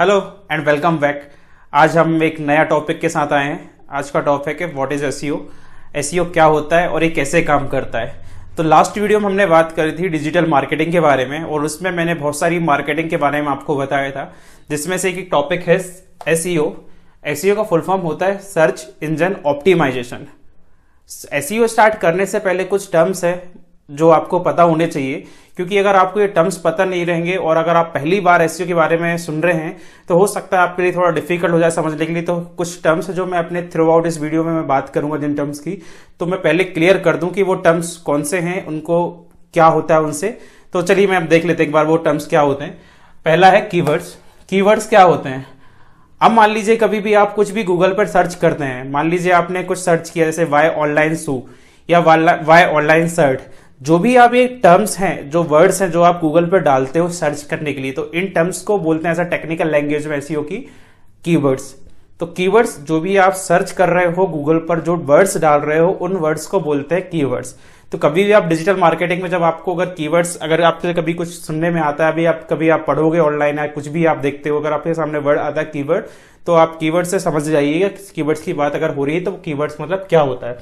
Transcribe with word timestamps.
Hello 0.00 0.46
and 0.52 0.66
welcome 0.66 0.98
back 0.98 1.22
आज 1.72 1.96
हम 1.96 2.22
एक 2.22 2.38
नया 2.40 2.64
टॉपिक 2.64 3.00
के 3.00 3.08
साथ 3.08 3.32
आए 3.32 3.44
हैं। 3.44 3.70
आज 3.90 4.10
का 4.10 4.20
टॉपिक 4.20 4.60
है 4.62 4.66
व्हाट 4.74 4.92
इज़ 4.92 5.04
एसईओ 5.04 5.38
एसईओ 5.96 6.24
क्या 6.24 6.44
होता 6.44 6.78
है 6.80 6.88
और 6.88 7.04
ये 7.04 7.08
कैसे 7.10 7.42
काम 7.42 7.66
करता 7.68 7.98
है? 7.98 8.14
तो 8.56 8.62
लास्ट 8.62 8.98
वीडियो 8.98 9.20
में 9.20 9.26
हमने 9.26 9.46
बात 9.46 9.72
करी 9.72 9.92
थी 9.92 10.08
डिजिटल 10.08 10.46
मार्केटिंग 10.46 10.92
के 10.92 11.00
बारे 11.00 11.26
में 11.26 11.42
और 11.42 11.64
उसमें 11.64 11.90
मैंने 11.90 12.14
बहुत 12.14 12.38
सारी 12.38 12.58
मार्केटिंग 12.58 13.10
के 13.10 13.16
बारे 13.16 13.42
में 13.42 13.48
आपको 13.48 13.76
बताया 13.76 14.10
था, 14.10 14.32
जिसमें 14.70 14.96
से 14.98 15.10
एक 15.10 15.28
टॉपिक 15.30 15.68
है 15.68 15.80
एसईओ 16.28 16.72
एसईओ 17.26 17.56
का 17.56 17.62
फुल 17.62 17.80
फॉर्म 17.80 18.02
होता 18.02 18.26
है 18.26 18.38
search 18.38 18.86
engine 19.02 19.36
optimization 19.46 20.26
SEO 21.32 21.66
start 21.66 21.94
करने 21.94 22.26
से 22.26 22.38
पहले 22.38 22.64
कुछ 22.64 22.90
टर्म्स 22.92 23.24
है 23.24 23.34
जो 23.88 24.08
आपको 24.10 24.38
पता 24.38 24.62
होने 24.62 24.86
चाहिए, 24.86 25.24
क्योंकि 25.56 25.78
अगर 25.78 25.96
आपको 25.96 26.20
ये 26.20 26.26
टर्म्स 26.28 26.56
पता 26.56 26.84
नहीं 26.84 27.04
रहेंगे 27.06 27.36
और 27.36 27.56
अगर 27.56 27.76
आप 27.76 27.90
पहली 27.94 28.18
बार 28.20 28.42
एस 28.42 28.58
के 28.58 28.74
बारे 28.74 28.96
में 28.96 29.16
सुन 29.18 29.40
रहे 29.42 29.54
हैं 29.54 29.76
तो 30.08 30.18
हो 30.18 30.26
सकता 30.26 30.56
है 30.56 30.62
आपके 30.62 30.82
लिए 30.82 30.92
थोड़ा 30.92 31.10
डिफ़िकल्ट 31.10 31.52
हो 31.52 31.58
जाए 31.58 31.70
समझने 31.70 32.06
के 32.06 32.12
लिए। 32.12 32.22
तो 32.22 32.38
कुछ 32.58 32.82
टर्म्स 32.82 33.10
जो 33.10 33.26
मैं 33.26 33.38
अपने 33.38 33.62
थ्रू 33.72 33.90
आउट 33.90 34.06
इस 34.06 34.20
वीडियो 34.20 34.44
में 34.44 34.52
मैं 34.52 34.66
बात 34.66 34.88
करूँगा 34.88 35.16
जिन 35.16 35.34
टर्म्स 35.34 35.60
की। 35.60 35.78
तो 36.20 36.26
मैं 36.26 36.40
पहले 36.42 36.64
क्लियर 36.64 36.98
कर 36.98 37.16
दूँ 37.16 37.30
कि 37.30 37.42
वो 37.42 37.54
टर्म्स 37.56 37.96
कौन 37.98 38.22
से 38.22 38.38
हैं, 38.38 38.64
उनको 38.66 39.08
क्या 39.54 39.66
होता 39.66 39.94
है 39.94 40.00
उनसे। 40.00 40.38
तो 40.72 40.82
चलिए 40.82 41.06
मैं 41.06 41.16
अब 41.16 41.28
देख 41.28 41.44
लेते 41.44 41.62
एक 41.62 41.72
बार 41.72 41.86
वो 41.86 41.96
टर्म्स 41.98 42.26
क्या 42.26 42.40
होते 42.40 42.64
हैं। 42.64 42.78
पहला 43.26 43.50
है 43.50 43.60
कीवर्ड्स 43.62 44.16
कीवर्ड्स 44.48 44.88
क्या 44.88 45.02
होते 45.02 45.28
हैं? 45.28 45.46
अब 46.20 46.30
मान 46.30 46.50
लीजिए 46.50 46.76
कभी 46.76 47.00
भी 47.00 47.14
आप 47.14 47.34
कुछ 47.34 47.50
भी 47.50 47.64
गूगल 47.64 47.92
पर 47.94 48.06
सर्च 48.08 48.34
करते 48.34 48.64
हैं। 48.64 48.90
मान 48.90 49.10
लीजिए 49.10 49.32
आपने 49.32 49.62
कुछ 49.62 49.78
सर्च 49.78 50.10
किया, 50.10 50.26
जैसे 50.26 50.44
वाई 50.46 50.68
ऑनलाइन 50.68 51.14
सू 51.16 51.42
या 51.88 51.98
वाई 51.98 52.64
ऑनलाइन 52.64 53.08
सर्ट 53.08 53.40
जो 53.80 53.98
भी 53.98 54.14
आप 54.16 54.34
ये 54.34 54.46
टर्म्स 54.62 54.98
हैं, 54.98 55.30
जो 55.30 55.42
वर्ड्स 55.42 55.80
हैं 55.82 55.90
जो 55.90 56.02
आप 56.02 56.20
गूगल 56.20 56.46
पर 56.46 56.58
डालते 56.58 56.98
हो 56.98 57.08
सर्च 57.08 57.42
करने 57.42 57.72
के 57.72 57.80
लिए 57.80 57.92
तो 57.92 58.10
इन 58.12 58.26
टर्म्स 58.26 58.62
को 58.62 58.78
बोलते 58.78 59.08
हैं 59.08 59.12
ऐसा 59.12 59.22
टेक्निकल 59.24 59.70
लैंग्वेज 59.70 60.06
में 60.06 60.16
ऐसी 60.16 60.34
हो 60.34 60.42
की 60.42 60.56
कीवर्ड्स 61.24 61.74
तो 62.20 62.26
कीवर्ड्स 62.26 62.78
जो 62.80 63.00
भी 63.00 63.16
आप 63.16 63.32
सर्च 63.32 63.70
कर 63.70 63.88
रहे 63.88 64.06
हो 64.06 64.26
गूगल 64.26 64.58
पर, 64.58 64.80
जो 64.80 64.96
वर्ड्स 64.96 65.36
डाल 65.38 65.60
रहे 65.60 65.78
हो, 65.78 65.90
उन 65.90 66.12
वर्ड्स 66.12 66.46
को 66.46 66.60
बोलते 66.60 66.94
हैं 66.94 67.08
कीवर्ड्स 67.10 67.54
तो 67.92 67.98
कभी 67.98 68.24
भी 68.24 68.32
आप 68.32 68.44
डिजिटल 68.44 68.76
मार्केटिंग 68.76 69.22
में 69.22 69.28
जब 69.30 69.42
आपको 69.42 69.74
अगर 69.74 69.92
कीवर्ड्स 69.94 70.36
अगर 70.36 70.62
आपसे 70.62 70.94
कभी 70.94 71.14
कुछ 71.14 71.28
सुनने 71.28 71.70
में 71.70 71.80
आता 71.80 72.06
है, 72.06 72.12
अभी 72.12 72.24
आप, 72.24 72.46
कभी 72.50 72.68
आप 72.68 72.84
पढ़ोगे 72.86 73.18
ऑनलाइन 73.18 73.58
या 73.58 73.66
कुछ 73.66 73.88
भी 73.88 74.04
आप 74.04 74.16
देखते 74.16 74.50
हो, 74.50 74.58
अगर 74.60 74.72
आपके 74.72 74.94
सामने 74.94 75.18
वर्ड 75.18 75.38
आता 75.38 75.60
है 75.60 75.66
कीवर्ड 75.66 76.04
तो 76.46 76.54
आप 76.54 76.76
कीवर्ड 76.80 77.06
से 77.06 77.18
समझ 77.20 77.42
जाइएगा 77.42 77.88
कीवर्ड्स 78.14 78.42
की 78.42 78.52
बात 78.52 78.74
अगर 78.74 78.94
हो 78.94 79.04
रही 79.04 79.14
है 79.14 79.20
तो 79.20 79.32
कीवर्ड्स 79.44 79.80
मतलब 79.80 80.06
क्या 80.08 80.20
होता 80.20 80.48
है? 80.48 80.58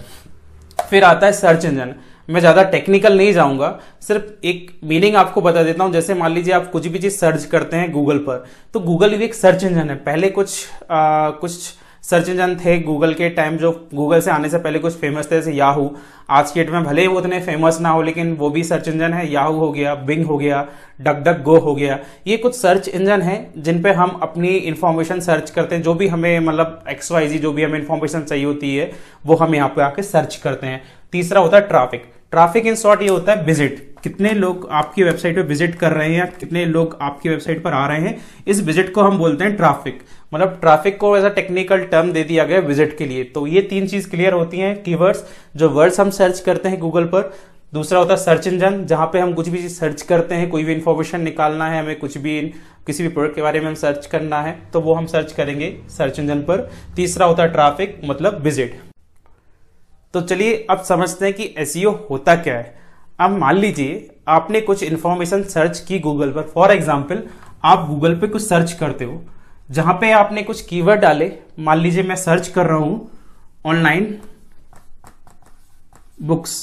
फिर 0.91 1.05
आता 1.05 1.27
है 1.27 1.33
सर्च 1.33 1.65
इंजन 1.65 1.95
मैं 2.29 2.41
ज़्यादा 2.41 2.63
टेक्निकल 2.65 3.17
नहीं 3.17 3.33
जाऊँगा 3.33 3.79
सिर्फ़ 4.03 4.47
एक 4.47 4.71
मीनिंग 4.85 5.17
आपको 5.17 5.41
बता 5.43 5.63
देता 5.63 5.85
हूँ। 5.85 5.93
जैसे 5.93 6.15
मान 6.15 6.33
लीजिए 6.33 6.55
आप 6.55 6.71
कुछ 6.71 6.87
भी 6.87 6.99
चीज़ 6.99 7.17
सर्च 7.17 7.45
करते 7.47 7.77
हैं 7.77 7.91
गूगल 7.93 8.19
पर 8.21 8.45
तो 8.75 8.81
गूगल 8.83 9.17
भी 9.17 9.25
एक 9.25 9.35
सर्च 9.35 9.65
इंजन 9.65 9.91
है। 9.91 9.97
पहले 9.97 10.29
कुछ 10.31 10.67
आ, 10.91 11.31
कुछ 11.31 11.75
सर्च 12.05 12.29
इंजन 12.29 12.55
थे 12.57 12.79
गूगल 12.81 13.13
के 13.15 13.29
टाइम 13.31 13.57
जो 13.59 13.71
गूगल 13.95 14.21
से 14.21 14.31
आने 14.31 14.49
से 14.49 14.59
पहले 14.59 14.79
कुछ 14.79 14.97
फ़ेमस 14.97 15.31
थे 15.31 15.35
जैसे 15.35 15.53
याहू 15.53 15.91
आज 16.31 16.51
के 16.51 16.61
डेट 16.61 16.73
में 16.73 16.85
भले 16.85 17.01
ही 17.01 17.07
वो 17.07 17.19
उतने 17.19 17.41
फ़ेमस 17.41 17.79
ना 17.81 17.91
हो 17.91 18.03
लेकिन 18.03 18.33
वो 18.37 18.51
भी 18.51 18.63
सर्च 18.65 18.89
इंजन 18.89 19.13
है। 19.13 19.29
याहू 19.33 19.59
हो 19.59 19.71
गया 19.73 19.95
बिंग 19.95 20.25
हो 20.27 20.39
गया 20.39 20.67
डक 21.01 21.23
डक 21.25 21.43
गो 21.45 21.59
हो 21.59 21.75
गया। 21.75 21.99
ये 22.27 22.37
कुछ 22.37 22.55
सर्च 22.55 22.89
इंजन 22.89 23.23
है 23.23 23.37
जिन 23.59 23.83
पे 23.83 23.93
हम 23.93 24.19
अपनी 24.23 24.49
इन्फॉर्मेशन 24.49 25.21
सर्च 25.21 25.51
करते 25.51 25.75
हैं। 25.75 25.83
जो 25.83 25.95
भी 25.95 26.09
हमें 26.09 26.39
मतलब 26.41 26.85
एक्स 26.91 27.13
वाई 27.13 27.29
जी 27.29 27.39
जो 27.39 27.53
भी 27.53 27.65
हमें 27.65 27.79
इंफॉर्मेशन 27.79 28.23
चाहिए 28.23 28.45
होती 28.45 28.75
है 28.77 28.91
वो 29.27 29.37
हम 29.37 29.55
यहाँ 29.55 29.69
पे 29.69 29.83
आके 29.83 30.03
सर्च 30.05 30.37
करते 30.37 30.67
हैं। 30.67 30.83
तीसरा 31.13 31.41
होता 31.41 31.57
है 31.57 31.67
ट्रैफ़िक 31.69 32.13
ट्रैफ़िक 32.37 32.67
इन 32.67 32.75
शॉर्ट 32.77 33.03
ये 33.03 33.09
होता 33.09 33.33
है 33.33 33.45
विज़िट। 33.45 33.79
कितने 34.03 34.31
लोग 34.31 34.67
आपकी 34.71 35.03
वेबसाइट 35.03 35.35
पे 35.37 35.43
विज़िट 35.43 35.75
कर 35.75 35.93
रहे 35.93 36.15
हैं 36.15 36.27
कितने 36.33 36.65
लोग 36.67 36.97
आपकी 37.03 37.29
वेबसाइट 37.29 37.63
पर 37.63 37.73
आ 37.73 37.87
रहे 37.87 38.01
हैं, 38.01 38.17
इस 38.47 38.61
विज़िट 38.63 38.93
को 38.95 39.03
हम 39.03 39.17
बोलते 39.19 39.45
हैं 39.45 39.57
ट्रैफ़िक। 39.57 40.03
मतलब 40.35 40.59
ट्रैफ़िक 40.61 40.99
को 40.99 41.11
अ 41.11 41.29
टेक्निकल 41.31 41.85
टर्म 41.85 42.11
दे 42.13 42.25
दिया 42.25 42.45
गया 42.45 42.59
विज़िट 42.61 42.97
के 42.99 43.05
लिए। 43.05 43.23
तो 43.25 43.47
ये 43.47 43.61
तीन 43.63 43.87
चीज़ 43.87 44.09
क्लियर 44.11 44.33
होती 44.33 44.59
हैं 44.59 44.83
कीवर्ड्स 44.83 45.25
जो 45.57 45.69
वर्ड्स 45.71 46.01
हम 46.01 46.11
सर्च 46.13 46.41
करते 46.41 46.69
हैं 46.69 46.79
गूगल 46.81 47.05
पर, 47.07 47.33
दूसरा 47.73 47.99
होता 47.99 48.15
है 48.15 48.21
सर्च 48.21 48.47
इंजन 48.47 48.85
जहाँ 48.87 49.07
पे 49.13 49.21
हम 49.21 49.33
कुछ 49.35 49.49
भी 49.49 49.69
सर्च 49.69 50.03
करते 50.03 50.35
हैं, 50.35 50.49
कोई 50.51 50.65
भी 50.65 50.73
इंफॉर्मेशन 50.73 51.21
निकालना 51.23 51.69
है, 51.69 51.83
हमें 51.83 51.99
कुछ 51.99 52.19
भी 52.19 52.41
किसी 52.87 53.03
भी 53.03 53.09
प्रोडक्ट 53.09 53.35
के 53.35 53.43
बारे 53.43 53.61
में 53.61 53.67
हम 53.67 53.75
सर्च 53.77 54.07
करना 54.07 54.41
है 54.43 54.59
तो 54.73 54.81
वो 54.81 54.95
हम 54.95 55.07
सर्च 55.09 55.33
करेंगे 55.33 55.77
सर्च 55.97 56.19
इंजन 56.19 56.43
पर। 56.43 56.69
तीसरा 56.97 57.27
होता 57.27 57.43
है 57.43 57.53
ट्रैफ़िक 57.53 58.01
मतलब 58.05 58.43
विज़िट 58.43 58.81
तो 60.17 60.21
चलिए 60.23 60.55
अब 60.71 60.83
समझते 60.83 61.25
हैं 61.25 61.35
कि 61.35 61.45
एस 61.59 61.77
e 61.77 61.85
होता 62.11 62.35
क्या 62.37 62.55
है। 62.55 62.75
अब 63.21 63.31
मान 63.31 63.57
लीजिए, 63.57 64.09
आपने 64.29 64.61
कुछ 64.61 64.83
इंफॉर्मेशन 64.83 65.43
सर्च 65.45 65.79
की 65.79 65.99
गूगल 65.99 66.31
पर। 66.33 66.43
फॉर 66.45 66.71
एग्ज़ाम्पल 66.73 67.23
आप 67.65 67.87
गूगल 67.89 68.15
पे 68.15 68.29
कुछ 68.29 68.43
सर्च 68.43 68.73
करते 68.73 69.05
हो, 69.05 69.21
जहाँ 69.71 69.95
पे 69.95 70.11
आपने 70.13 70.43
कुछ 70.43 70.61
कीवर्ड 70.67 71.01
डाले। 71.01 71.31
मान 71.59 71.79
लीजिए 71.79 72.03
मैं 72.03 72.17
सर्च 72.17 72.49
कर 72.49 72.67
रहा 72.67 72.77
हूँ 72.77 73.11
ऑनलाइन 73.67 74.19
बुक्स 76.23 76.57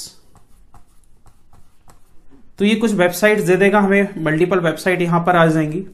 तो 2.58 2.64
ये 2.64 2.74
कुछ 2.76 2.92
वेबसाइट 2.94 3.40
दे 3.40 3.56
देगा 3.56 3.80
हमें। 3.80 4.08
मल्टीपल 4.20 4.60
वेबसाइट 4.60 5.02
यहाँ 5.02 5.22
पर 5.26 5.36
आ 5.36 5.46
जाएँगी। 5.46 5.84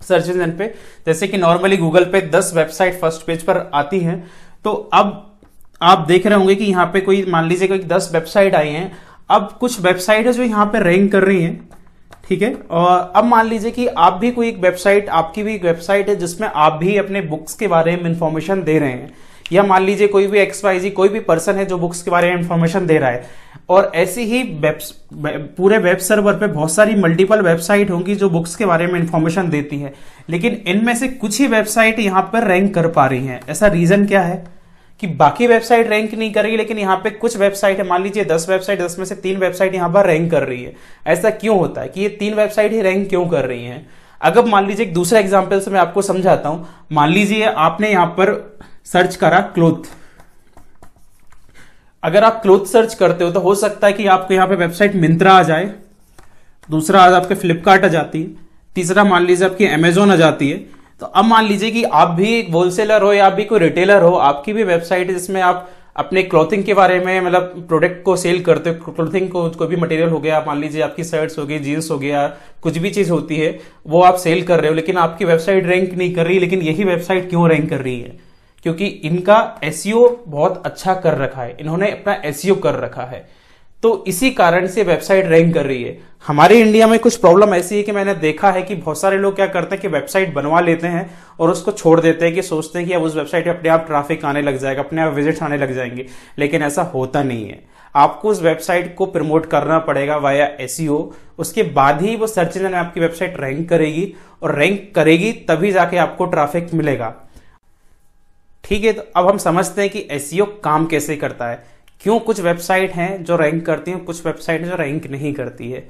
सर्च 0.00 0.28
इंजन 0.28 0.56
पे। 0.58 0.66
जैसे 1.06 1.28
कि 1.28 1.38
नॉर्मली 1.38 1.76
गूगल 1.76 2.04
पे 2.06 2.28
10 2.30 2.52
वेबसाइट 2.54 3.00
फ़र्स्ट 3.00 3.26
पेज 3.26 3.42
पर 3.44 3.70
आती 3.74 4.00
हैं। 4.00 4.18
तो 4.64 4.72
अब 4.94 5.25
आप 5.80 6.06
देख 6.08 6.26
रहे 6.26 6.38
होंगे 6.38 6.54
कि 6.54 6.64
यहाँ 6.64 6.86
पे 6.86 7.00
कोई, 7.00 7.24
मान 7.24 7.48
लीजिए 7.48 7.68
कोई 7.68 7.78
दस 7.78 8.10
वेबसाइट 8.12 8.54
आई 8.54 8.68
हैं, 8.68 8.90
अब 9.30 9.48
कुछ 9.60 9.80
वेबसाइट 9.80 10.26
है 10.26 10.32
जो 10.32 10.42
यहाँ 10.42 10.66
पे 10.66 10.80
रैंक 10.80 11.10
कर 11.12 11.22
रही 11.22 11.42
हैं, 11.42 11.68
ठीक 12.28 12.42
है? 12.42 12.52
और 12.70 13.12
अब 13.16 13.24
मान 13.24 13.46
लीजिए 13.46 13.70
कि 13.70 13.86
आप 13.86 14.12
भी 14.12 14.30
कोई 14.30 14.48
एक 14.48 14.58
वेबसाइट, 14.58 15.08
आपकी 15.08 15.42
भी 15.42 15.54
एक 15.54 15.64
वेबसाइट 15.64 16.08
है 16.08 16.16
जिसमें 16.16 16.48
आप 16.48 16.72
भी 16.72 16.96
अपने 16.96 17.20
बुक्स 17.20 17.54
के 17.54 17.66
बारे 17.68 17.96
में 17.96 18.10
इंफॉर्मेशन 18.10 18.62
दे 18.62 18.78
रहे 18.78 18.90
हैं। 18.90 19.12
या 19.52 19.62
मान 19.62 19.82
लीजिए 19.82 20.06
कोई 20.08 20.26
भी 20.26 20.38
एक्स 20.38 20.64
वाई 20.64 20.80
जी 20.80 20.90
कोई 20.90 21.08
भी 21.08 21.20
पर्सन 21.20 21.56
है 21.56 21.64
जो 21.64 21.78
बुक्स 21.78 22.02
के 22.02 22.10
बारे 22.10 22.30
में 22.30 22.40
इंफॉर्मेशन 22.40 22.86
दे 22.86 22.98
रहा 22.98 23.10
है। 23.10 23.44
और 23.68 23.90
ऐसी 23.94 24.22
ही 24.22 24.42
वेब 24.42 24.78
पूरे 25.56 25.78
वेब 25.78 25.98
सर्वर 25.98 26.34
पे 26.34 26.46
बहुत 26.46 26.72
सारी 26.72 26.94
मल्टीपल 26.94 27.40
वेबसाइट 27.40 27.90
होंगी 27.90 28.14
जो 28.14 28.30
बुक्स 28.30 28.56
के 28.56 28.66
बारे 28.66 28.86
में 28.86 28.98
इंफॉर्मेशन 29.00 29.50
देती 29.50 29.78
है। 29.78 29.92
लेकिन 30.30 30.62
इनमें 30.66 30.94
से 30.96 31.08
कुछ 31.08 31.40
ही 31.40 31.46
वेबसाइट 31.46 31.98
यहाँ 31.98 32.22
पर 32.32 32.46
रैंक 32.48 32.74
कर 32.74 32.88
पा 32.88 33.06
रही 33.06 33.26
हैं। 33.26 33.40
ऐसा 33.48 33.66
रीजन 33.66 34.06
क्या 34.06 34.22
है? 34.22 34.44
कि 35.00 35.06
बाकी 35.06 35.46
वेबसाइट 35.46 35.88
रैंक 35.88 36.14
नहीं 36.14 36.32
करेगी 36.32 36.56
लेकिन 36.56 36.78
यहाँ 36.78 36.96
पे 36.96 37.10
कुछ 37.12 37.36
वेबसाइट 37.36 37.78
है, 37.78 37.86
मान 37.86 38.02
लीजिए 38.02 38.24
दस 38.24 38.46
वेबसाइट, 38.48 38.80
दस 38.80 38.98
में 38.98 39.04
से 39.04 39.14
तीन 39.16 39.36
वेबसाइट 39.38 39.74
यहाँ 39.74 39.90
पर 39.92 40.06
रैंक 40.06 40.30
कर 40.30 40.42
रही 40.42 40.62
है। 40.62 40.74
ऐसा 41.06 41.30
क्यों 41.32 41.58
होता 41.58 41.80
है 41.80 41.88
कि 41.88 42.00
ये 42.00 42.08
तीन 42.10 42.34
वेबसाइट 42.34 42.72
ही 42.72 42.80
रैंक 42.82 43.08
क्यों 43.08 43.26
कर 43.26 43.44
रही 43.44 43.64
है? 43.64 43.84
अगर 44.20 44.44
मान 44.44 44.66
लीजिए 44.66 44.86
एक 44.86 44.94
दूसरा 44.94 45.18
एग्ज़ाम्पल 45.20 45.60
से 45.60 45.70
मैं 45.70 45.80
आपको 45.80 46.02
समझाता 46.02 46.48
हूँ। 46.48 46.66
मान 46.92 47.10
लीजिए 47.10 47.44
आपने 47.44 47.90
यहाँ 47.90 48.06
पर 48.18 48.32
सर्च 48.84 49.16
करा 49.16 49.40
क्लोथ 49.54 49.88
अगर 52.02 52.24
आप 52.24 52.40
क्लोथ 52.42 52.66
सर्च 52.66 52.94
करते 52.94 53.24
हो 53.24 53.30
तो 53.30 53.40
हो 53.40 53.54
सकता 53.54 53.86
है 53.86 53.92
कि 53.92 54.06
आपको 54.06 54.34
यहाँ 54.34 54.46
पे 54.48 54.54
वेबसाइट 54.56 54.94
मिंत्रा 54.96 55.32
आ 55.32 55.42
जाए। 55.42 55.64
दूसरा 56.68 57.00
आज 57.02 57.12
आपके 57.12 57.34
फ्लिपकार्ट 57.34 57.84
आ 57.84 57.88
जाती। 57.88 58.20
है 58.20 58.26
तीसरा 58.76 59.04
मान 59.04 59.24
लीजिए 59.24 59.48
आपकी 59.48 59.66
अमेजोन 59.66 60.12
आ 60.12 60.16
जाती 60.16 60.50
है। 60.50 60.58
तो 61.00 61.06
अब 61.06 61.24
मान 61.24 61.44
लीजिए 61.44 61.70
कि 61.70 61.82
आप 61.84 62.08
भी 62.08 62.38
एक 62.38 62.50
होलसेलर 62.50 63.02
हो 63.02 63.12
या 63.12 63.26
आप 63.26 63.32
भी 63.32 63.44
कोई 63.44 63.58
रिटेलर 63.58 64.02
हो, 64.02 64.10
आपकी 64.10 64.52
भी 64.52 64.62
वेबसाइट 64.64 65.08
है 65.08 65.14
जिसमें 65.14 65.40
आप 65.42 65.70
अपने 65.96 66.22
क्लॉथिंग 66.22 66.64
के 66.64 66.74
बारे 66.74 66.98
में 67.00 67.20
मतलब 67.20 67.64
प्रोडक्ट 67.68 68.02
को 68.04 68.16
सेल 68.16 68.42
करते 68.42 68.70
हो 68.70 68.92
क्लॉथिंग 68.92 69.28
को, 69.28 69.50
कोई 69.50 69.68
भी 69.68 69.76
मटेरियल 69.76 70.08
हो 70.08 70.18
गया, 70.18 70.44
मान 70.46 70.60
लीजिए 70.60 70.82
आपकी 70.82 71.04
शर्ट्स 71.04 71.38
हो 71.38 71.46
गई 71.46 71.58
जीन्स 71.58 71.90
हो 71.90 71.98
गया, 71.98 72.26
कुछ 72.62 72.78
भी 72.78 72.90
चीज़ 72.90 73.10
होती 73.10 73.36
है, 73.36 73.58
वो 73.86 74.02
आप 74.02 74.14
सेल 74.14 74.42
कर 74.42 74.60
रहे 74.60 74.68
हो, 74.68 74.74
लेकिन 74.74 74.96
आपकी 74.96 75.24
वेबसाइट 75.24 75.66
रैंक 75.66 75.94
नहीं 75.94 76.14
कर 76.14 76.26
रही, 76.26 76.38
लेकिन 76.38 76.62
यही 76.62 76.84
वेबसाइट 76.84 77.28
क्यों 77.28 77.48
रैंक 77.48 77.70
कर 77.70 77.80
रही 77.80 78.00
है? 78.00 78.18
क्योंकि 78.62 78.86
इनका 78.86 79.60
एसईओ 79.64 80.18
बहुत 80.28 80.62
अच्छा 80.66 80.94
कर 80.94 81.18
रखा 81.18 81.42
है, 81.42 81.56
इन्होंने 81.60 81.90
अपना 81.90 82.22
एसईओ 82.24 82.54
कर 82.54 82.74
रखा 82.74 83.02
है। 83.02 83.28
तो 83.86 84.04
इसी 84.06 84.30
कारण 84.30 84.66
से 84.66 84.82
वेबसाइट 84.82 85.26
रैंक 85.26 85.52
कर 85.54 85.66
रही 85.66 85.82
है। 85.82 85.98
हमारे 86.26 86.58
इंडिया 86.60 86.86
में 86.86 86.98
कुछ 86.98 87.16
प्रॉब्लम 87.16 87.54
ऐसी 87.54 87.76
है 87.76 87.82
कि 87.82 87.92
मैंने 87.92 88.14
देखा 88.14 88.50
है 88.50 88.62
कि 88.62 88.74
बहुत 88.74 89.00
सारे 89.00 89.18
लोग 89.18 89.34
क्या 89.36 89.46
करते 89.46 89.74
हैं 89.74 89.82
कि 89.82 89.88
वेबसाइट 89.88 90.32
बनवा 90.34 90.60
लेते 90.60 90.86
हैं 90.86 91.10
और 91.40 91.50
उसको 91.50 91.72
छोड़ 91.72 92.00
देते 92.00 92.24
हैं 92.24 92.34
कि 92.34 92.42
सोचते 92.42 92.78
हैं 92.78 92.88
कि 92.88 92.94
अब 92.94 93.02
उस 93.02 93.14
वेबसाइट 93.16 93.44
पे 93.44 93.50
अपने 93.50 93.68
आप 93.68 93.84
ट्रैफ़िक 93.86 94.24
आने 94.24 94.42
लग 94.42 94.58
जाएगा, 94.58 94.82
अपने 94.82 95.02
आप 95.02 95.12
विजिट्स 95.12 95.42
आने 95.42 95.56
लग 95.56 95.74
जाएँगे। 95.74 96.06
लेकिन 96.38 96.62
ऐसा 96.62 96.82
होता 96.84 97.22
नहीं 97.22 97.46
है। 97.48 97.62
आपको 97.94 98.28
उस 98.28 98.42
वेबसाइट 98.42 98.94
को 98.94 99.06
प्रमोट 99.06 99.46
करना 99.46 99.78
पड़ेगा 99.78 100.16
वाया 100.16 100.46
एस 100.60 100.80
उसके 101.38 101.62
बाद 101.62 102.02
ही 102.02 102.16
वो 102.16 102.26
सर्च 102.26 102.56
इंजन 102.56 102.74
आपकी 102.74 103.00
वेबसाइट 103.00 103.40
रैंक 103.40 103.68
करेगी 103.68 104.12
और 104.42 104.58
रैंक 104.58 104.92
करेगी 104.94 105.32
तभी 105.48 105.72
जाके 105.72 105.96
आपको 105.98 106.26
ट्रैफ़िक 106.26 106.74
मिलेगा। 106.74 107.14
ठीक 108.64 108.84
है 108.84 108.92
तो 108.92 109.02
अब 109.16 109.28
हम 109.28 109.38
समझते 109.38 109.80
हैं 109.80 109.90
कि 109.90 110.06
एस 110.10 110.30
काम 110.64 110.86
कैसे 110.86 111.16
करता 111.16 111.48
है। 111.48 111.75
क्यों 112.00 112.18
कुछ 112.20 112.40
वेबसाइट 112.40 112.92
हैं 112.92 113.24
जो 113.24 113.36
रैंक 113.36 113.64
करती 113.66 113.90
हैं, 113.90 114.04
कुछ 114.04 114.26
वेबसाइट 114.26 114.64
जो 114.64 114.76
रैंक 114.76 115.06
नहीं 115.06 115.32
करती 115.34 115.70
है। 115.70 115.88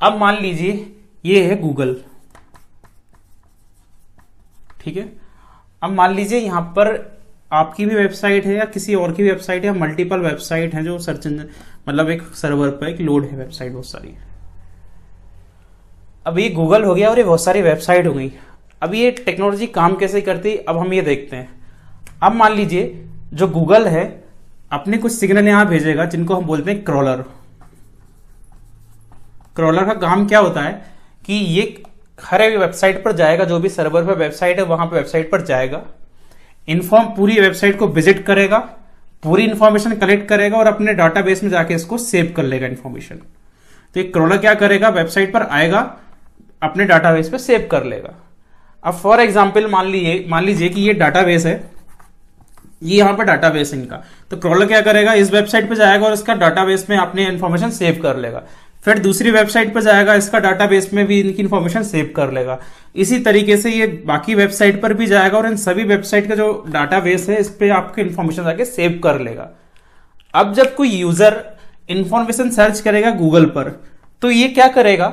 अब 0.00 0.16
मान 0.16 0.38
लीजिए, 0.42 0.86
ये 1.24 1.42
है 1.44 1.60
गूगल। 1.60 1.96
ठीक 4.80 4.96
है? 4.96 5.12
अब 5.82 5.90
मान 5.90 6.14
लीजिए 6.14 6.38
यहाँ 6.38 6.62
पर 6.76 7.18
आपकी 7.52 7.86
भी 7.86 7.94
वेबसाइट 7.94 8.46
है 8.46 8.54
या 8.54 8.64
किसी 8.64 8.94
और 8.94 9.12
की 9.12 9.22
वेबसाइट 9.22 9.64
है 9.64 9.78
मल्टीपल 9.78 10.20
वेबसाइट 10.20 10.74
है 10.74 10.84
जो 10.84 10.98
सर्च 10.98 11.26
इंजन 11.26 11.48
मतलब 11.88 12.10
एक 12.10 12.22
सर्वर 12.34 12.70
पर 12.70 12.88
एक 12.88 13.00
लोड 13.00 13.24
है 13.24 13.36
वेबसाइट 13.36 13.72
बहुत 13.72 13.86
सारी। 13.86 14.14
अब 16.26 16.38
ये 16.38 16.48
गूगल 16.48 16.84
हो 16.84 16.94
गया 16.94 17.10
और 17.10 17.18
ये 17.18 17.24
बहुत 17.24 17.42
सारी 17.42 17.62
वेबसाइट 17.62 18.06
हो 18.06 18.12
गई। 18.12 18.32
अब 18.82 18.94
ये 18.94 19.10
टेक्नोलॉजी 19.10 19.66
काम 19.66 19.96
कैसे 19.96 20.20
करती? 20.20 20.56
अब 20.56 20.76
हम 20.76 20.92
ये 20.92 21.02
देखते 21.02 21.36
हैं। 21.36 21.48
अब 22.22 22.32
मान 22.32 22.52
लीजिए, 22.52 23.04
जो 23.32 23.48
गूगल 23.48 23.86
है 23.88 24.04
अपने 24.70 24.98
कुछ 24.98 25.12
सिग्नल 25.12 25.48
यहाँ 25.48 25.66
भेजेगा, 25.68 26.04
जिनको 26.06 26.34
हम 26.34 26.44
बोलते 26.44 26.70
हैं 26.70 26.82
क्रॉलर 26.84 27.24
क्रॉलर 29.56 29.84
का 29.84 29.94
काम 30.00 30.26
क्या 30.26 30.38
होता 30.38 30.62
है 30.62 30.72
कि 31.24 31.32
ये 31.32 31.82
हर 32.18 32.42
एक 32.42 32.56
वेबसाइट 32.58 33.02
पर 33.04 33.12
जाएगा, 33.12 33.44
जो 33.44 33.58
भी 33.58 33.68
सर्वर 33.68 34.04
पर 34.06 34.16
वेबसाइट 34.16 34.58
है, 34.58 34.64
वहाँ 34.64 34.86
पर 34.86 34.96
वेबसाइट 34.96 35.30
पर 35.30 35.44
जाएगा 35.46 35.82
इन्फॉर्म 36.68 37.06
पूरी 37.16 37.40
वेबसाइट 37.40 37.78
को 37.78 37.86
विज़िट 37.88 38.24
करेगा, 38.26 38.58
पूरी 39.22 39.44
इंफॉर्मेशन 39.44 39.94
कलेक्ट 39.96 40.28
करेगा 40.28 40.58
और 40.58 40.66
अपने 40.66 40.92
डाटाबेस 40.94 41.42
में 41.42 41.50
जाके 41.50 41.74
इसको 41.74 41.98
सेव 41.98 42.32
कर 42.36 42.42
लेगा 42.44 42.66
इंफॉर्मेशन 42.66 43.16
तो 43.96 44.00
एक 44.00 44.12
क्रॉलर 44.12 44.38
क्या 44.38 44.54
करेगा 44.54 44.88
वेबसाइट 44.90 45.32
पर 45.32 45.42
आएगा, 45.42 45.78
अपने 46.62 46.84
डाटाबेस 46.84 47.28
पे 47.28 47.38
सेव 47.38 47.68
कर 47.70 47.84
लेगा। 47.84 48.14
अब 48.82 48.94
फॉर 48.94 49.20
एग्ज़ाम्पल 49.20 49.66
मान 49.70 49.86
लीजिए 49.86 50.24
मान 50.28 50.44
लीजिए 50.44 50.68
कि 50.68 50.80
ये 50.80 50.92
डाटाबेस 50.94 51.46
है 51.46 51.69
ये 52.82 52.98
यहाँ 52.98 53.16
पर 53.16 53.24
डाटाबेस 53.24 53.72
इनका। 53.74 54.02
तो 54.30 54.36
क्रॉलर 54.36 54.66
क्या 54.66 54.80
करेगा? 54.80 55.12
इस 55.14 55.32
वेबसाइट 55.32 55.68
पे 55.68 55.74
जाएगा 55.76 56.06
और 56.06 56.12
इसका 56.12 56.34
डाटाबेस 56.36 56.86
में 56.90 56.96
अपनी 56.98 57.24
इन्फॉर्मेशन 57.24 57.70
सेव 57.72 58.00
कर 58.02 58.16
लेगा। 58.16 58.42
फिर 58.84 58.98
दूसरी 58.98 59.30
वेबसाइट 59.30 59.72
पर 59.74 59.82
जाएगा, 59.82 60.14
इसका 60.14 60.38
डाटाबेस 60.38 60.90
में 60.94 61.04
भी 61.06 61.18
इनकी 61.20 61.42
इन्फॉर्मेशन 61.42 61.82
सेव 61.84 62.12
कर 62.16 62.30
लेगा। 62.32 62.58
इसी 62.96 63.18
तरीके 63.20 63.56
से 63.56 63.70
ये 63.70 63.86
बाकी 64.06 64.34
वेबसाइट 64.34 64.80
पर 64.82 64.94
भी 64.94 65.06
जाएगा 65.06 65.38
और 65.38 65.46
इन 65.46 65.56
सभी 65.58 65.84
वेबसाइट 65.84 66.28
का 66.28 66.34
जो 66.34 66.52
डाटाबेस 66.68 67.28
है, 67.28 67.40
इस 67.40 67.48
पर 67.50 67.70
आपकी 67.72 68.02
इन्फॉर्मेशन 68.02 68.44
जाके 68.44 68.64
सेव 68.66 69.00
कर 69.04 69.20
लेगा। 69.20 69.48
अब 70.34 70.54
जब 70.54 70.74
कोई 70.74 70.88
यूज़र 70.90 71.42
इन्फॉर्मेशन 71.88 72.50
सर्च 72.50 72.80
करेगा 72.80 73.10
गूगल 73.12 73.44
पर 73.48 73.68
तो 74.22 74.30
ये 74.30 74.48
क्या 74.48 74.68
करेगा? 74.70 75.06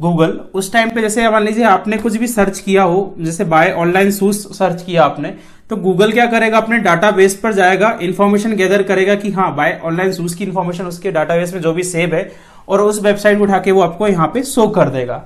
गूगल 0.00 0.30
उस 0.54 0.72
टाइम 0.72 0.90
पे 0.90 1.00
जैसे 1.02 1.28
मान 1.30 1.44
लीजिए 1.44 1.64
आपने 1.64 1.96
कुछ 1.98 2.16
भी 2.16 2.26
सर्च 2.28 2.58
किया 2.58 2.82
हो, 2.82 3.14
जैसे 3.18 3.44
बाय 3.46 3.72
ऑनलाइन 3.72 4.10
शूज़ 4.12 4.46
सर्च 4.48 4.82
किया 4.82 5.04
आपने 5.04 5.34
तो 5.74 5.80
गूगल 5.80 6.12
क्या 6.12 6.26
करेगा? 6.26 6.58
अपने 6.58 6.76
डाटाबेस 6.80 7.34
पर 7.36 7.52
जाएगा 7.52 7.88
इन्फॉर्मेशन 8.02 8.52
गैदर 8.56 8.82
करेगा 8.84 9.14
कि 9.16 9.30
हाँ 9.32 9.54
बाय 9.56 9.78
ऑनलाइन 9.84 10.12
शूज़ 10.12 10.36
की 10.36 10.44
इन्फॉर्मेशन 10.44 10.86
उसके 10.86 11.10
डाटाबेस 11.12 11.54
में 11.54 11.60
जो 11.60 11.72
भी 11.72 11.82
सेव 11.84 12.14
है, 12.14 12.30
और 12.68 12.80
उस 12.82 13.02
वेबसाइट 13.02 13.38
को 13.38 13.44
उठा 13.44 13.58
के 13.58 13.72
वो 13.72 13.80
आपको 13.82 14.08
यहाँ 14.08 14.26
पे 14.34 14.42
शो 14.44 14.66
कर 14.68 14.88
देगा। 14.90 15.22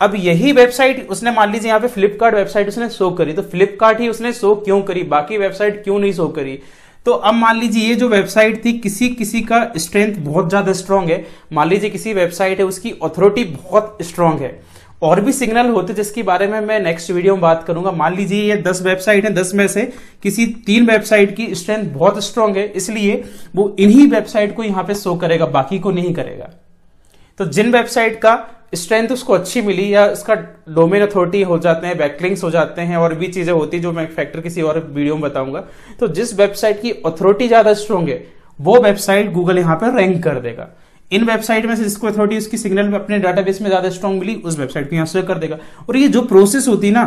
अब 0.00 0.14
यही 0.16 0.52
वेबसाइट 0.52 1.08
उसने 1.10 1.30
मान 1.30 1.52
लीजिए 1.52 1.68
यहाँ 1.68 1.80
पे 1.80 1.88
फ्लिपकार्ट 1.88 2.34
वेबसाइट 2.34 2.68
उसने 2.68 2.88
शो 2.90 3.10
करी 3.12 3.32
तो 3.32 3.42
फ्लिपकार्ट 3.44 4.00
ही 4.00 4.08
उसने 4.08 4.32
शो 4.32 4.54
क्यों 4.56 4.80
करी? 4.82 5.02
बाकी 5.04 5.38
वेबसाइट 5.38 5.82
क्यों 5.84 5.98
नहीं 5.98 6.12
शो 6.12 6.28
करी? 6.30 6.58
तो 7.06 7.12
अब 7.12 7.34
मान 7.34 7.58
लीजिए 7.58 7.88
ये 7.88 7.94
जो 7.94 8.08
वेबसाइट 8.08 8.64
थी, 8.64 8.72
किसी 8.74 9.08
किसी 9.10 9.40
का 9.42 9.64
स्ट्रेंथ 9.76 10.16
बहुत 10.18 10.48
ज़्यादा 10.48 10.72
स्ट्रांग 10.72 11.10
है। 11.10 11.24
मान 11.52 11.68
लीजिए 11.68 11.90
किसी 11.90 12.14
वेबसाइट 12.14 12.58
है, 12.58 12.64
उसकी 12.66 12.90
अथॉरिटी 13.02 13.44
बहुत 13.46 13.98
स्ट्रांग 14.02 14.40
है। 14.40 14.58
और 15.02 15.20
भी 15.20 15.32
सिग्नल 15.32 15.68
होते 15.68 15.94
जिसके 15.94 16.22
बारे 16.22 16.46
में 16.46 16.60
मैं 16.60 16.78
नेक्स्ट 16.80 17.10
वीडियो 17.10 17.34
में 17.34 17.40
बात 17.42 17.64
करूँगा। 17.66 17.90
मान 17.92 18.16
लीजिए 18.16 18.42
ये 18.44 18.56
दस 18.58 18.82
वेबसाइट 18.82 19.24
है, 19.24 19.32
दस 19.32 19.52
में 19.54 19.66
से 19.68 19.82
किसी 20.22 20.46
तीन 20.66 20.86
वेबसाइट 20.86 21.34
की 21.36 21.54
स्ट्रेंथ 21.54 21.92
बहुत 21.92 22.22
स्ट्रांग 22.24 22.56
है, 22.56 22.66
इसलिए 22.66 23.22
वो 23.54 23.74
इन्हीं 23.78 24.06
वेबसाइट 24.10 24.54
को 24.56 24.62
यहाँ 24.64 24.84
पे 24.84 24.94
शो 24.96 25.14
करेगा, 25.16 25.46
बाकी 25.48 25.78
को 25.78 25.90
नहीं 25.90 26.14
करेगा। 26.14 26.50
तो 27.38 27.44
जिन 27.46 27.72
वेबसाइट 27.72 28.20
का 28.20 28.34
स्ट्रेंथ 28.74 29.08
उसको 29.08 29.32
अच्छी 29.32 29.60
मिली 29.62 29.92
या 29.94 30.04
इसका 30.08 30.34
डोमेन 30.70 31.02
अथॉरिटी 31.02 31.42
हो 31.42 31.58
जाते 31.58 31.86
हैं 31.86 31.96
बैकलिंक्स 31.98 32.44
हो 32.44 32.50
जाते 32.50 32.82
हैं 32.82 32.96
और 32.96 33.14
भी 33.14 33.28
चीज़ें 33.28 33.52
होती 33.52 33.78
जो 33.80 33.92
मैं 33.92 34.06
फैक्टर 34.08 34.40
किसी 34.40 34.62
और 34.62 34.78
वीडियो 34.88 35.14
में 35.14 35.22
बताऊँगा 35.22 35.64
तो 36.00 36.08
जिस 36.10 36.34
वेबसाइट 36.38 36.80
की 36.82 36.90
अथॉरिटी 37.06 37.48
ज़्यादा 37.48 37.72
स्ट्रांग 37.74 38.08
है, 38.08 38.24
वो 38.58 38.80
वेबसाइट 38.80 39.32
गूगल 39.32 39.58
यहाँ 39.58 39.76
पर 39.76 39.94
रैंक 39.94 40.22
कर 40.24 40.40
देगा। 40.40 40.68
इन 41.10 41.24
वेबसाइट 41.24 41.66
में 41.66 41.74
से 41.76 41.82
जिसको 41.84 42.06
अथॉरिटी 42.06 42.36
उसकी 42.38 42.56
सिग्नल 42.58 42.92
अपने 42.94 43.18
डाटाबेस 43.18 43.60
में 43.60 43.68
ज़्यादा 43.68 43.90
स्ट्रांग 43.90 44.18
मिली 44.18 44.34
उस 44.34 44.58
वेबसाइट 44.58 44.88
को 44.90 44.94
यहाँ 44.94 45.06
से 45.06 45.22
कर 45.22 45.38
देगा। 45.38 45.58
और 45.88 45.96
ये 45.96 46.08
जो 46.08 46.22
प्रोसेस 46.22 46.68
होती 46.68 46.86
है 46.86 46.92
ना 46.92 47.04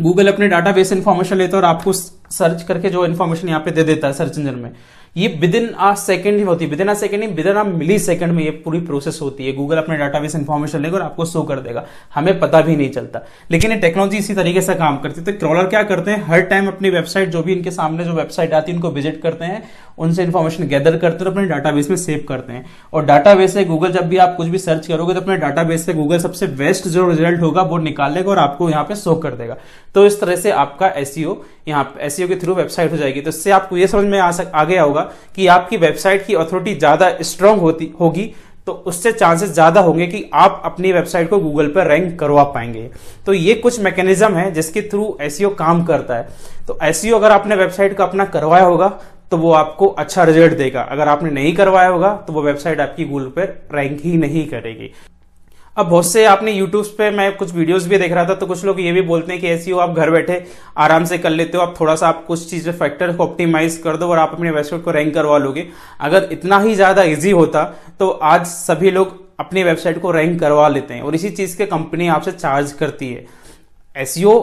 गूगल 0.00 0.28
अपने 0.28 0.48
डाटाबेस 0.48 0.92
इन्फॉर्मेशन 0.92 1.36
लेता 1.36 1.56
है 1.56 1.62
और 1.62 1.68
आपको 1.68 1.92
सर्च 2.30 2.62
करके 2.62 2.90
जो 2.90 3.04
इन्फॉर्मेशन 3.06 3.48
यहाँ 3.48 3.60
पे 3.60 3.70
दे 3.70 3.82
देता 3.84 4.06
है 4.08 4.12
सर्च 4.14 4.38
इंजन 4.38 4.54
में। 4.54 4.72
ये 5.16 5.28
विद 5.40 5.54
इन 5.54 5.68
आ 5.70 5.92
सेकंड 5.94 6.36
ही 6.36 6.42
होती 6.42 6.64
है। 6.64 6.70
Within 6.80 6.88
a 6.88 6.94
second 6.94 7.34
within 7.46 7.56
a 7.56 7.62
millisecond 7.98 8.32
में 8.32 8.42
ये 8.44 8.50
पूरी 8.64 8.80
प्रोसेस 8.80 9.18
होती 9.22 9.46
है। 9.46 9.52
गूगल 9.52 9.76
अपने 9.76 9.96
डाटाबेस 9.96 10.34
इन्फॉर्मेशन 10.34 10.82
लेकर 10.82 11.02
आपको 11.02 11.24
शो 11.24 11.42
कर 11.42 11.60
देगा। 11.60 11.84
हमें 12.14 12.38
पता 12.40 12.60
भी 12.60 12.76
नहीं 12.76 12.90
चलता। 12.90 13.22
लेकिन 13.50 13.72
ये 13.72 13.78
टेक्नोलॉजी 13.78 14.18
इसी 14.18 14.34
तरीके 14.34 14.60
से 14.60 14.74
काम 14.74 14.98
करती 14.98 15.20
है। 15.20 15.26
तो 15.26 15.38
क्रॉलर 15.38 15.66
क्या 15.66 15.82
करते 15.82 16.10
हैं? 16.10 16.22
हर 16.26 16.40
टाइम 16.42 16.68
अपनी 16.68 16.90
वेबसाइट 16.90 17.30
जो 17.30 17.42
भी 17.42 17.52
इनके 17.52 17.70
सामने 17.70 18.04
जो 18.04 18.12
वेबसाइट 18.12 18.54
आती 18.54 18.72
है, 18.72 18.76
उनको 18.76 18.90
विज़िट 18.90 19.20
करते 19.22 19.44
हैं। 19.44 19.62
उनसे 19.98 20.22
इन्फॉर्मेशन 20.22 20.66
गैदर 20.68 20.96
करते 20.96 21.24
हैं 21.24 21.30
अपने 21.32 21.44
डाटाबेस 21.44 21.90
में 21.90 21.96
सेव 21.96 22.24
करते 22.28 22.52
हैं। 22.52 22.64
और 22.92 23.04
डाटाबेस 23.04 23.54
से 23.54 23.64
गूगल 23.64 23.92
जब 23.92 24.08
भी 24.08 24.16
आप 24.18 24.36
कुछ 24.36 24.48
भी 24.48 24.58
सर्च 24.58 24.86
करोगे 24.86 25.14
तो 25.14 25.20
अपने 25.20 25.36
डाटाबेस 25.36 25.86
से 25.86 25.94
गूगल 25.94 26.18
सबसे 26.18 26.46
बेस्ट 26.48 26.88
जो 26.88 27.08
रिज़ल्ट 27.08 27.40
होगा, 27.40 27.62
वो 27.62 27.78
निकालेगा 27.78 28.30
और 28.30 28.38
आपको 28.38 28.70
यहाँ 28.70 28.84
पे 28.84 28.96
शो 28.96 29.14
कर 29.16 29.34
देगा। 29.34 29.56
तो 29.94 30.06
इस 30.06 30.20
तरह 30.20 30.36
से 30.36 30.50
आपका 30.52 30.88
एसईओ 30.96 31.42
यहाँ 31.68 31.94
एसईओ 32.00 32.28
के 32.28 32.36
थ्रू 32.36 32.54
वेबसाइट 32.54 32.90
हो 32.92 32.96
जाएगी। 32.96 33.20
तो 33.20 33.28
इससे 33.30 33.50
आपको 33.52 33.76
ये 33.76 33.86
समझ 33.88 34.04
में 34.06 34.18
आ 34.20 34.30
सक, 34.32 34.50
आगे 34.54 34.78
होगा 34.78 35.00
कि 35.36 35.46
आपकी 35.48 35.76
वेबसाइट 35.78 36.26
की 36.26 36.34
अथॉरिटी 36.36 36.74
ज़्यादा 36.76 37.16
स्ट्रांग 37.22 37.60
होती, 37.60 37.92
होगी 38.00 38.32
तो 38.66 38.72
उससे 38.86 39.10
चांसेस 39.12 39.50
ज़्यादा 39.50 39.80
होंगे 39.80 40.06
कि 40.06 40.24
आप 40.34 40.60
अपनी 40.64 40.92
वेबसाइट 40.92 41.28
को 41.30 41.38
गूगल 41.40 41.68
पर 41.68 41.86
रैंक 41.86 42.18
करवा 42.20 42.42
पाएँगे। 42.46 42.88
तो 43.26 43.32
ये 43.34 43.54
कुछ 43.56 43.80
मैकेनिज्म 43.80 44.34
है 44.34 44.50
जिसके 44.52 44.82
थ्रू 44.84 45.16
एस 45.20 45.38
काम 45.58 45.84
करता 45.84 46.16
है। 46.16 46.28
तो 46.68 46.78
एसईओ 46.84 47.16
अगर 47.16 47.30
आपने 47.32 47.56
वेबसाइट 47.56 47.96
का 47.96 48.04
अपना 48.04 48.24
करवाया 48.26 48.64
होगा 48.64 48.88
तो 49.30 49.36
वो 49.36 49.52
आपको 49.54 49.86
अच्छा 49.98 50.24
रिज़ल्ट 50.24 50.56
देगा। 50.56 50.80
अगर 50.82 51.08
आपने 51.08 51.30
नहीं 51.32 51.54
करवाया 51.54 51.88
होगा 51.88 52.14
तो 52.26 52.32
वो 52.32 52.42
वेबसाइट 52.42 52.80
आपकी 52.80 53.04
गूगल 53.04 53.26
पर 53.30 53.56
रैंक 53.74 54.00
ही 54.00 54.16
नहीं 54.16 54.46
करेगी। 54.48 54.92
अब 55.78 55.86
बहुत 55.86 56.06
से 56.06 56.24
आपने 56.26 56.52
यूट्यूब 56.52 56.84
पे 56.98 57.10
मैं 57.10 57.36
कुछ 57.36 57.52
वीडियोस 57.54 57.86
भी 57.86 57.98
देख 57.98 58.12
रहा 58.12 58.24
था 58.28 58.34
तो 58.34 58.46
कुछ 58.46 58.64
लोग 58.64 58.80
ये 58.80 58.92
भी 58.92 59.00
बोलते 59.02 59.32
हैं 59.32 59.40
कि 59.40 59.48
ऐसी 59.48 59.70
हो, 59.70 59.78
आप 59.78 59.90
घर 59.90 60.10
बैठे 60.10 60.44
आराम 60.76 61.04
से 61.04 61.18
कर 61.18 61.30
लेते 61.30 61.56
हो, 61.56 61.62
आप 61.62 61.74
थोड़ा 61.80 61.94
सा 61.96 62.08
आप 62.08 62.24
कुछ 62.26 62.48
चीज़ें 62.50 62.72
फैक्टर 62.72 63.16
को 63.16 63.24
ऑप्टिमाइज 63.24 63.76
कर 63.84 63.96
दो 63.96 64.08
और 64.08 64.18
आप 64.18 64.32
अपने 64.34 64.50
वेबसाइट 64.50 64.84
को 64.84 64.90
रैंक 64.90 65.14
करवा 65.14 65.38
लोगे। 65.38 65.66
अगर 66.00 66.28
इतना 66.32 66.58
ही 66.60 66.74
ज़्यादा 66.74 67.02
ईजी 67.04 67.30
होता 67.32 67.64
तो 68.00 68.08
आज 68.08 68.46
सभी 68.46 68.90
लोग 68.90 69.16
अपनी 69.40 69.62
वेबसाइट 69.64 70.00
को 70.02 70.10
रैंक 70.10 70.38
करवा 70.40 70.68
लेते 70.68 70.94
हैं 70.94 71.02
और 71.02 71.14
इसी 71.14 71.30
चीज़ 71.30 71.56
के 71.58 71.66
कंपनी 71.66 72.08
आपसे 72.08 72.32
चार्ज 72.32 72.72
करती 72.74 73.12
है। 73.12 73.26
एसईओ 73.94 74.38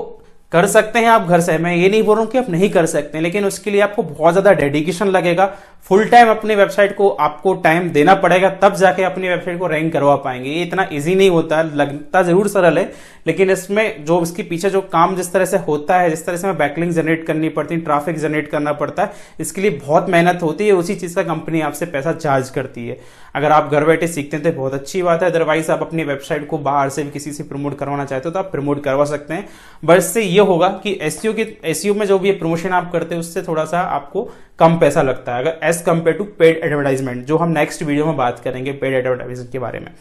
कर 0.51 0.65
सकते 0.67 0.99
हैं 0.99 1.07
आप 1.07 1.21
घर 1.21 1.41
से। 1.41 1.57
मैं 1.57 1.75
ये 1.75 1.89
नहीं 1.89 2.03
बोल 2.03 2.15
रहा 2.15 2.23
हूँ 2.23 2.31
कि 2.31 2.37
आप 2.37 2.49
नहीं 2.49 2.69
कर 2.69 2.85
सकते, 2.85 3.21
लेकिन 3.21 3.45
उसके 3.45 3.71
लिए 3.71 3.81
आपको 3.81 4.03
बहुत 4.03 4.33
ज़्यादा 4.33 4.51
डेडिकेशन 4.53 5.07
लगेगा। 5.07 5.45
फुल 5.89 6.03
टाइम 6.09 6.29
अपनी 6.29 6.55
वेबसाइट 6.55 6.95
को 6.95 7.09
आपको 7.09 7.53
टाइम 7.55 7.89
देना 7.89 8.13
पड़ेगा, 8.15 8.49
तब 8.61 8.75
जाके 8.75 9.03
अपनी 9.03 9.29
वेबसाइट 9.29 9.59
को 9.59 9.67
रैंक 9.67 9.91
करवा 9.93 10.15
पाएँगे। 10.17 10.49
ये 10.49 10.61
इतना 10.63 10.87
इजी 10.91 11.15
नहीं 11.15 11.29
होता, 11.29 11.61
लगता 11.63 12.21
ज़रूर 12.21 12.47
सरल 12.47 12.77
है, 12.77 12.91
लेकिन 13.27 13.49
इसमें 13.49 14.05
जो 14.05 14.21
इसके 14.21 14.43
पीछे 14.43 14.69
जो 14.69 14.81
काम 14.83 15.15
जिस 15.15 15.31
तरह 15.33 15.45
से 15.45 15.57
होता 15.57 15.99
है, 15.99 16.09
जिस 16.09 16.25
तरह 16.25 16.37
से 16.37 16.47
हमें 16.47 16.57
बैकलिंग 16.57 16.91
जनरेट 16.91 17.25
करनी 17.27 17.49
पड़ती 17.49 17.75
है 17.75 17.81
ट्रैफ़िक 17.81 18.17
जनरेट 18.19 18.49
करना 18.51 18.73
पड़ता 18.73 19.03
है, 19.03 19.11
इसके 19.39 19.61
लिए 19.61 19.71
बहुत 19.85 20.09
मेहनत 20.09 20.43
होती 20.43 20.67
है, 20.67 20.73
उसी 20.73 20.95
चीज़ 20.95 21.15
का 21.15 21.23
कंपनी 21.25 21.61
आपसे 21.61 21.85
पैसा 21.87 22.13
चार्ज 22.13 22.49
करती 22.49 22.87
है। 22.87 22.97
अगर 23.35 23.51
आप 23.51 23.71
घर 23.71 23.83
बैठे 23.83 24.07
सीखते 24.07 24.37
हैं 24.37 24.43
तो 24.43 24.51
बहुत 24.51 24.73
अच्छी 24.73 25.01
बात 25.03 25.23
है 25.23 25.29
अदरवाइज़ 25.29 25.71
आप 25.71 25.81
अपनी 25.81 26.03
वेबसाइट 26.03 26.47
को 26.47 26.57
बाहर 26.57 26.89
से 26.89 27.03
भी 27.03 27.09
किसी 27.09 27.31
से 27.31 27.43
प्रमोट 27.43 27.77
करवाना 27.77 28.05
चाहते 28.05 28.29
हो 28.29 28.33
तो 28.33 28.39
आप 28.39 28.51
प्रमोट 28.51 28.83
करवा 28.83 29.05
सकते 29.05 29.33
हैं। 29.33 29.47
बस 29.85 29.97
इससे 29.97 30.21
ये 30.21 30.39
होगा 30.39 30.67
कि 30.83 30.97
एसईओ 31.01 31.33
के 31.33 31.47
एसईओ 31.65 31.93
में 31.93 32.05
जो 32.05 32.19
भी 32.19 32.31
प्रमोशन 32.31 32.69
आप 32.69 32.91
करते 32.91 33.15
हैं, 33.15 33.19
उससे 33.19 33.41
थोड़ा 33.41 33.65
सा 33.65 33.79
आपको 33.79 34.29
कम 34.59 34.77
पैसा 34.77 35.01
लगता 35.01 35.35
है। 35.35 35.41
अगर 35.41 35.59
as 35.63 35.81
compare 35.81 36.17
to 36.17 36.23
paid 36.39 36.59
advertisement 36.63 37.25
जो 37.25 37.37
हम 37.37 37.49
नेक्स्ट 37.49 37.83
वीडियो 37.83 38.05
में 38.05 38.17
बात 38.17 38.39
करेंगे 38.39 38.71
पेड 38.71 38.93
एडवर्टाइजमेंट 38.93 39.51
के 39.51 39.59
बारे 39.59 39.79
में। 39.79 39.91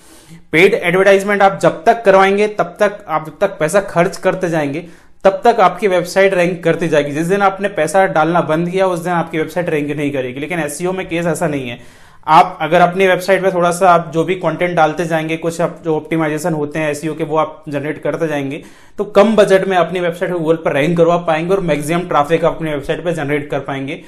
पेड 0.52 0.74
एडवर्टाइजमेंट 0.74 1.42
आप 1.42 1.58
जब 1.62 1.84
तक 1.84 2.02
करवाएँगे, 2.02 2.48
तब 2.48 2.76
तक, 2.80 3.04
आप 3.08 3.26
जब 3.26 3.38
तक 3.40 3.58
पैसा 3.58 3.80
खर्च 3.80 4.16
करते 4.16 4.48
जाएँगे, 4.48 4.86
तब 5.24 5.40
तक 5.44 5.60
आपकी 5.60 5.88
वेबसाइट 5.88 6.34
रैंक 6.34 6.64
करती 6.64 6.88
जाएगी। 6.88 7.10
जिस 7.10 7.26
दिन 7.26 7.42
आपने 7.42 7.68
पैसा 7.68 8.06
डालना 8.06 8.40
बंद 8.40 8.70
किया, 8.70 8.86
उस 8.86 8.98
दिन 8.98 9.12
आपकी 9.12 9.38
वेबसाइट 9.38 9.68
रैंक 9.68 9.90
नहीं 9.90 10.10
करेगी। 10.12 10.40
लेकिन 10.40 10.60
एसईओ 10.60 10.92
में 10.92 11.08
केस 11.08 11.26
ऐसा 11.26 11.46
नहीं 11.46 11.68
है। 11.68 12.03
आप 12.26 12.58
अगर 12.60 12.80
अपनी 12.80 13.06
वेबसाइट 13.06 13.42
पे 13.42 13.50
थोड़ा 13.52 13.70
सा 13.70 13.90
आप 13.90 14.10
जो 14.14 14.22
भी 14.24 14.34
कंटेंट 14.34 14.74
डालते 14.76 15.04
जाएँगे, 15.04 15.36
कुछ 15.36 15.60
आप 15.60 15.80
जो 15.84 15.96
ऑप्टिमाइजेशन 15.96 16.52
होते 16.52 16.78
हैं 16.78 16.90
एसईओ 16.90 17.14
के, 17.14 17.24
वो 17.24 17.36
आप 17.36 17.64
जनरेट 17.68 18.02
करते 18.02 18.28
जाएँगे 18.28 18.62
तो 18.98 19.04
कम 19.04 19.34
बजट 19.36 19.66
में 19.68 19.76
अपनी 19.76 20.00
वेबसाइट 20.00 20.32
गूगल 20.32 20.56
पर 20.56 20.72
रैंक 20.72 20.96
करवा 20.96 21.16
पाएँगे 21.18 21.54
और 21.54 21.60
मैक्सिमम 21.62 22.06
ट्रैफ़िक 22.08 22.44
अपनी 22.44 22.70
वेबसाइट 22.70 23.04
पर 23.04 23.12
जनरेट 23.12 23.50
कर 23.50 23.60
पाएँगे। 23.60 24.02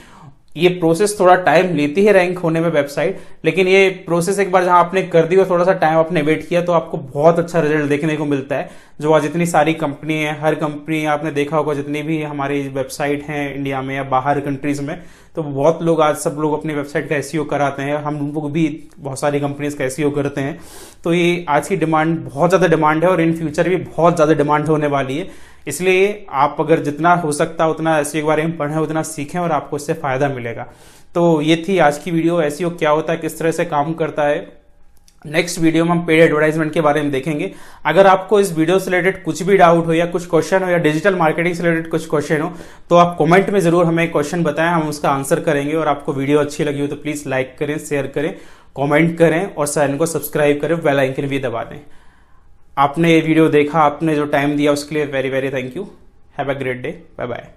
ये 0.56 0.68
प्रोसेस 0.70 1.18
थोड़ा 1.20 1.34
टाइम 1.44 1.74
लेती 1.76 2.04
है 2.04 2.12
रैंक 2.12 2.38
होने 2.38 2.60
में 2.60 2.68
वेबसाइट 2.70 3.18
लेकिन 3.44 3.68
ये 3.68 3.88
प्रोसेस 4.06 4.38
एक 4.38 4.52
बार 4.52 4.64
जहाँ 4.64 4.78
आपने 4.80 5.02
कर 5.04 5.26
दी 5.26 5.36
और 5.36 5.48
थोड़ा 5.50 5.64
सा 5.64 5.72
टाइम 5.74 5.98
आपने 5.98 6.22
वेट 6.22 6.48
किया 6.48 6.62
तो 6.62 6.72
आपको 6.72 6.98
बहुत 6.98 7.38
अच्छा 7.38 7.60
रिज़ल्ट 7.60 7.88
देखने 7.88 8.16
को 8.16 8.24
मिलता 8.24 8.56
है। 8.56 8.84
जो 9.00 9.12
आज 9.12 9.22
जितनी 9.22 9.46
सारी 9.46 9.72
कंपनी 9.74 10.14
है, 10.14 10.38
हर 10.40 10.54
कंपनी 10.54 11.04
आपने 11.06 11.30
देखा 11.32 11.56
होगा 11.56 11.74
जितनी 11.74 12.02
भी 12.02 12.22
हमारी 12.22 12.60
वेबसाइट 12.68 13.22
है 13.24 13.54
इंडिया 13.54 13.82
में 13.82 13.94
या 13.96 14.02
बाहर 14.06 14.40
कंट्रीज़ 14.40 14.82
में 14.82 14.98
तो 15.36 15.42
बहुत 15.42 15.82
लोग 15.82 16.00
आज 16.00 16.16
सब 16.16 16.36
लोग 16.40 16.52
अपनी 16.52 16.74
वेबसाइट 16.74 17.08
का 17.08 17.16
एसईओ 17.16 17.44
कराते 17.44 17.82
हैं। 17.82 17.96
हम 17.98 18.14
लोग 18.26 18.50
भी 18.52 18.68
बहुत 18.98 19.20
सारी 19.20 19.40
कंपनीज़ 19.40 19.76
का 19.76 19.84
एसईओ 19.84 20.10
करते 20.10 20.40
हैं। 20.40 20.58
तो 21.04 21.12
ये 21.14 21.44
आज 21.48 21.68
की 21.68 21.76
डिमांड 21.76 22.16
बहुत 22.24 22.50
ज़्यादा 22.50 22.66
डिमांड 22.66 23.04
है 23.04 23.10
और 23.10 23.20
इन 23.20 23.36
फ्यूचर 23.36 23.68
भी 23.68 23.76
बहुत 23.76 24.14
ज़्यादा 24.14 24.34
डिमांड 24.34 24.66
होने 24.68 24.86
वाली 24.88 25.18
है। 25.18 25.28
इसलिए 25.66 26.26
आप 26.32 26.56
अगर 26.60 26.80
जितना 26.80 27.14
हो 27.16 27.32
सकता, 27.34 27.66
उतना 27.68 27.98
एसईओ 27.98 28.20
के 28.20 28.26
बारे 28.26 28.44
में 28.44 28.56
पढ़ें, 28.56 28.76
उतना 28.78 29.02
सीखें 29.04 29.38
और 29.40 29.52
आपको 29.52 29.76
इससे 29.76 29.94
फ़ायदा 29.94 30.28
मिलेगा। 30.30 30.66
तो 31.14 31.40
ये 31.42 31.64
थी 31.68 31.78
आज 31.80 31.98
की 31.98 32.10
वीडियो 32.10 32.40
एसईओ 32.42 32.70
क्या 32.72 32.90
होता 32.90 33.12
है, 33.12 33.18
किस 33.18 33.38
तरह 33.38 33.50
से 33.52 33.64
काम 33.66 33.92
करता 33.94 34.24
है। 34.24 34.46
नेक्स्ट 35.24 35.58
वीडियो 35.58 35.84
में 35.84 35.90
हम 35.90 36.04
पेड 36.06 36.20
एडवर्टाइजमेंट 36.22 36.72
के 36.72 36.80
बारे 36.80 37.00
में 37.02 37.10
देखेंगे। 37.10 37.50
अगर 37.84 38.06
आपको 38.06 38.38
इस 38.40 38.52
वीडियो 38.56 38.78
से 38.78 38.90
रिलेटेड 38.90 39.22
कुछ 39.24 39.42
भी 39.42 39.56
डाउट 39.56 39.86
हो 39.86 39.92
या 39.92 40.06
कुछ 40.06 40.26
क्वेश्चन 40.26 40.62
हो 40.62 40.68
या 40.70 40.76
डिजिटल 40.78 41.14
मार्केटिंग 41.16 41.54
से 41.54 41.62
रिलेटेड 41.62 41.90
कुछ 41.90 42.08
क्वेश्चन 42.10 42.40
हो 42.40 42.52
तो 42.90 42.96
आप 42.96 43.16
कमेंट 43.18 43.50
में 43.50 43.58
ज़रूर 43.60 43.84
हमें 43.86 44.10
क्वेश्चन 44.12 44.42
बताएँ, 44.42 44.70
हम 44.70 44.88
उसका 44.88 45.10
आंसर 45.10 45.40
करेंगे 45.40 45.74
और 45.74 45.88
आपको 45.88 46.12
वीडियो 46.12 46.38
अच्छी 46.40 46.64
लगी 46.64 46.80
हो 46.80 46.86
तो 46.86 46.96
प्लीज़ 46.96 47.28
लाइक 47.28 47.56
करें 47.58 47.76
शेयर 47.80 48.06
करें 48.06 48.34
कॉमेंट 48.76 49.16
करें 49.18 49.54
और 49.54 49.66
चैनल 49.66 49.96
को 49.96 50.06
सब्सक्राइब 50.06 50.60
करें 50.60 50.78
बेल 50.80 51.26
भी 51.26 51.38
दबा 51.40 51.62
दें। 51.64 51.78
आपने 52.76 53.12
ये 53.12 53.20
वीडियो 53.20 53.48
देखा, 53.48 53.80
आपने 53.80 54.14
जो 54.14 54.24
टाइम 54.26 54.56
दिया, 54.56 54.72
उसके 54.72 54.94
लिए 54.94 55.04
very 55.06 55.28
very 55.30 55.50
thank 55.50 55.76
you 55.76 55.88
have 56.38 56.50
a 56.50 56.58
great 56.58 56.82
day 56.82 56.90
bye 57.18 57.26
bye 57.26 57.48